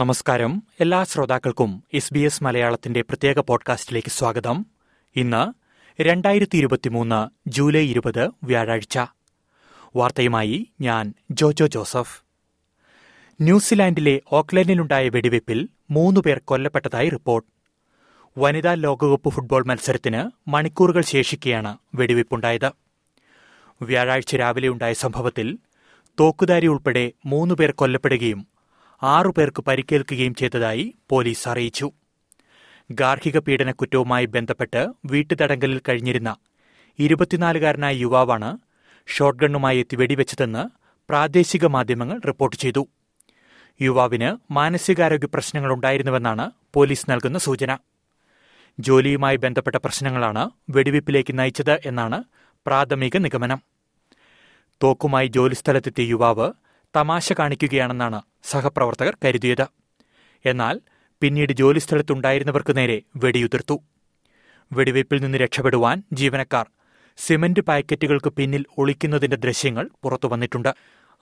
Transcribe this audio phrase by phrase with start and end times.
[0.00, 0.62] നമസ്കാരം.
[0.80, 4.66] എല്ലാ ശ്രോതാക്കൾക്കും എസ് ബി എസ് മലയാളത്തിന്റെ പ്രത്യേക പോഡ്കാസ്റ്റിലേക്ക് സ്വാഗതം.
[5.16, 5.52] ഇന്ന്
[6.02, 8.98] രണ്ടായിരത്തി ഇരുപത്തിമൂന്ന് ജൂലൈ ഇരുപത് വ്യാഴാഴ്ച.
[9.96, 12.22] വാർത്തയുമായി ഞാൻ ജോജോ ജോസഫ്.
[13.40, 17.48] ന്യൂസിലാൻഡിലെ ഓക്ലൻഡിലുണ്ടായ വെടിവയ്പിൽ മൂന്നുപേർ കൊല്ലപ്പെട്ടതായി റിപ്പോർട്ട്.
[18.38, 22.70] വനിതാ ലോകകപ്പ് ഫുട്ബോൾ മത്സരത്തിന് മണിക്കൂറുകൾ ശേഷിക്കെയാണ് വെടിവയ്പുണ്ടായത്
[23.82, 25.58] വ്യാഴാഴ്ച രാവിലെ ഉണ്ടായ സംഭവത്തിൽ
[26.20, 28.46] തോക്കുധാരി ഉൾപ്പെടെ മൂന്നുപേർ കൊല്ലപ്പെടുകയും
[29.02, 31.92] ആറു പേർക്ക് പരിക്കേൽക്കുകയും ചെയ്തതായി പോലീസ് അറിയിച്ചു.
[32.92, 36.36] ഗാർഹിക പീഡന കുറ്റവുമായി ബന്ധപ്പെട്ട് വീട്ടുതടങ്കലിൽ കഴിഞ്ഞിരുന്ന
[36.98, 38.58] ഇരുപത്തിനാലുകാരനായ യുവാവാണ്
[39.06, 40.68] ഷോട്ട്ഗണ്ണുമായി എത്തി വെടിവെച്ചതെന്ന്
[41.08, 42.88] പ്രാദേശിക മാധ്യമങ്ങൾ റിപ്പോർട്ട് ചെയ്തു.
[43.80, 47.78] യുവാവിന് മാനസികാരോഗ്യ പ്രശ്നങ്ങളുണ്ടായിരുന്നുവെന്നാണ് പോലീസ് നൽകുന്ന സൂചന.
[48.80, 52.24] ജോലിയുമായി ബന്ധപ്പെട്ട പ്രശ്നങ്ങളാണ് വെടിവയ്പ്പിലേക്ക് നയിച്ചത് എന്നാണ്
[52.66, 53.62] പ്രാഥമിക നിഗമനം.
[54.82, 56.52] തോക്കുമായി ജോലിസ്ഥലത്തെത്തിയ യുവാവ്
[56.96, 59.66] തമാശ കാണിക്കുകയാണെന്നാണ് സഹപ്രവർത്തകർ കരുതിയത്.
[60.46, 60.80] എന്നാൽ
[61.22, 63.80] പിന്നീട് ജോലിസ്ഥലത്തുണ്ടായിരുന്നവർക്ക് നേരെ വെടിയുതിർത്തു.
[64.72, 66.66] വെടിവയ്പിൽ നിന്ന് രക്ഷപ്പെടുവാൻ ജീവനക്കാർ
[67.16, 70.74] സിമന്റ് പാക്കറ്റുകൾക്ക് പിന്നിൽ ഒളിക്കുന്നതിന്റെ ദൃശ്യങ്ങൾ പുറത്തുവന്നിട്ടുണ്ട്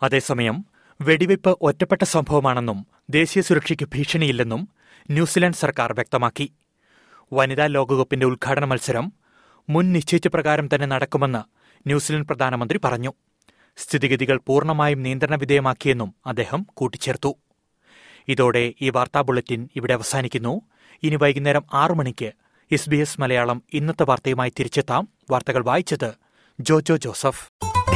[0.03, 0.65] അതേസമയം
[1.01, 4.69] വെടിവയ്പ് ഒറ്റപ്പെട്ട സംഭവമാണെന്നും ദേശീയ സുരക്ഷയ്ക്ക് ഭീഷണിയില്ലെന്നും
[5.11, 6.53] ന്യൂസിലാൻഡ് സർക്കാർ വ്യക്തമാക്കി.
[7.33, 9.13] വനിതാ ലോകകപ്പിന്റെ ഉദ്ഘാടന മത്സരം
[9.69, 11.43] മുൻ നിശ്ചയിച്ച പ്രകാരം തന്നെ നടക്കുമെന്ന്
[11.87, 13.13] ന്യൂസിലൻഡ് പ്രധാനമന്ത്രി പറഞ്ഞു.
[13.79, 17.37] സ്ഥിതിഗതികൾ പൂർണമായും നിയന്ത്രണ വിധേയമാക്കിയെന്നും അദ്ദേഹം കൂട്ടിച്ചേർത്തു.
[18.29, 20.61] ഇതോടെ ഈ വാർത്താ ബുള്ളറ്റിൻ ഇവിടെ അവസാനിക്കുന്നു.
[21.03, 22.33] ഇനി വൈകുന്നേരം ആറു മണിക്ക്
[22.73, 25.09] എസ് ബി എസ് മലയാളം ഇന്നത്തെ വാർത്തയുമായി തിരിച്ചെത്താം.
[25.31, 26.15] വാർത്തകൾ വായിച്ചത്
[26.61, 27.49] Jojo Joseph.